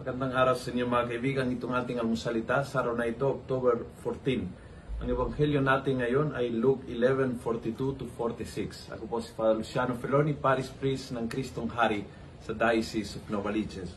[0.00, 1.52] Magandang araw sa inyo mga kaibigan.
[1.52, 4.48] Itong ating almusalita sa araw na ito, October 14.
[4.96, 8.96] Ang ebanghelyo natin ngayon ay Luke 11:42 to 46.
[8.96, 12.08] Ako po si Father Luciano Feloni, Paris Priest ng Kristong Hari
[12.40, 13.92] sa Diocese of Novaliches.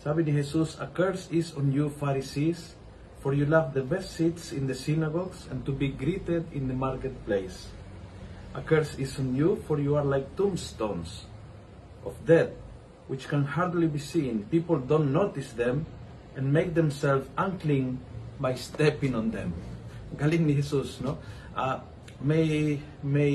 [0.00, 2.72] Sabi ni Jesus, A curse is on you Pharisees,
[3.20, 6.78] for you love the best seats in the synagogues and to be greeted in the
[6.88, 7.68] marketplace.
[8.56, 11.28] A curse is on you, for you are like tombstones
[12.00, 12.63] of death,
[13.06, 14.48] which can hardly be seen.
[14.48, 15.84] People don't notice them
[16.34, 18.00] and make themselves unclean
[18.40, 19.54] by stepping on them.
[20.14, 21.18] Galing ni Jesus, no?
[21.54, 21.82] Ah,
[22.22, 23.34] may may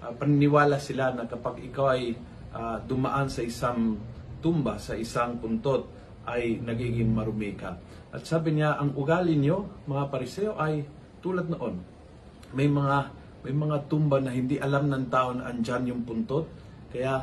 [0.00, 2.16] ah, paniniwala sila na kapag ikaw ay
[2.54, 3.98] ah, dumaan sa isang
[4.38, 5.90] tumba, sa isang puntot,
[6.28, 7.74] ay nagiging marumi ka.
[8.12, 10.84] At sabi niya, ang ugali niyo, mga pariseo, ay
[11.20, 11.80] tulad noon.
[12.56, 12.98] May mga
[13.38, 16.44] may mga tumba na hindi alam ng tao na andyan yung puntot.
[16.90, 17.22] Kaya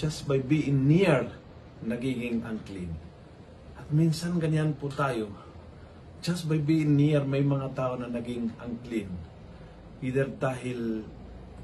[0.00, 1.28] just by being near,
[1.84, 2.88] nagiging unclean.
[3.76, 5.28] At minsan ganyan po tayo.
[6.24, 9.12] Just by being near, may mga tao na naging unclean.
[10.00, 11.04] Either dahil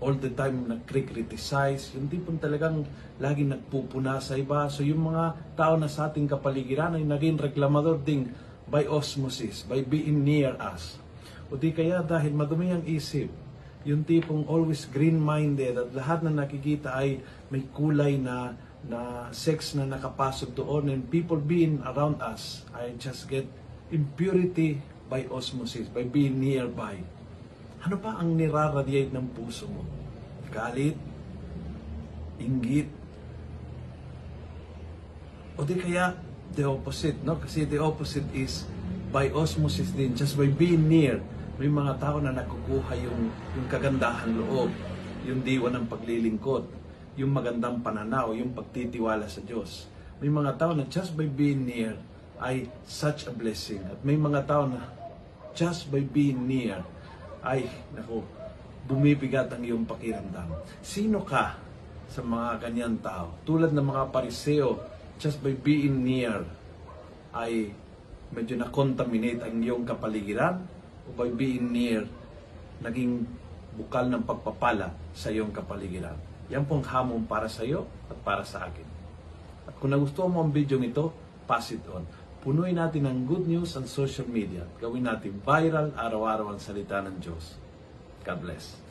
[0.05, 2.85] all the time nagkri-criticize, yung tipong talagang
[3.17, 4.69] lagi nagpupuna sa iba.
[4.69, 8.29] So yung mga tao na sa ating kapaligiran ay naging reklamador ding
[8.69, 11.01] by osmosis, by being near us.
[11.49, 13.33] O di kaya dahil madumi ang isip,
[13.87, 19.87] yung tipong always green-minded at lahat na nakikita ay may kulay na na sex na
[19.87, 23.47] nakapasok doon and people being around us I just get
[23.91, 26.99] impurity by osmosis, by being nearby.
[27.87, 29.87] Ano ba ang niraradiate ng puso mo?
[30.51, 30.99] Galit?
[32.43, 32.91] Inggit?
[35.55, 36.19] O di kaya
[36.53, 37.39] the opposite, no?
[37.39, 38.67] Kasi the opposite is
[39.15, 41.23] by osmosis din, just by being near.
[41.57, 44.69] May mga tao na nakukuha yung, yung kagandahan loob,
[45.25, 46.69] yung diwa ng paglilingkod,
[47.17, 49.89] yung magandang pananaw, yung pagtitiwala sa Diyos.
[50.21, 51.97] May mga tao na just by being near
[52.45, 53.81] ay such a blessing.
[53.89, 54.85] At may mga tao na
[55.57, 56.85] just by being near
[57.41, 57.65] ay,
[57.97, 58.21] naku,
[58.85, 60.61] bumibigat ang iyong pakiramdam.
[60.85, 61.57] Sino ka
[62.13, 63.33] sa mga ganyan tao?
[63.49, 64.77] Tulad ng mga pariseo,
[65.17, 66.45] just by being near
[67.33, 67.73] ay
[68.29, 70.77] medyo na-contaminate ang iyong kapaligiran
[71.07, 72.03] o by being near,
[72.83, 73.25] naging
[73.77, 76.17] bukal ng pagpapala sa iyong kapaligiran.
[76.51, 78.87] Yan pong hamon para sa iyo at para sa akin.
[79.67, 81.11] At kung nagustuhan mo ang video ito,
[81.47, 82.07] pass it on.
[82.47, 84.63] Punuin natin ng good news ang social media.
[84.79, 87.59] Gawin natin viral araw-araw ang salita ng Diyos.
[88.23, 88.86] God bless.